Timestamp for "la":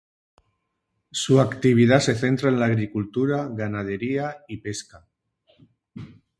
2.59-2.65